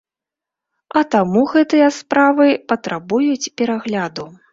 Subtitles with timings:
[1.01, 4.25] А таму гэтыя справы патрабуюць перагляду.